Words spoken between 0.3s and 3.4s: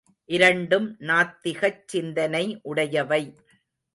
இரண்டும் நாத்திகச் சிந்தனை உடையவை.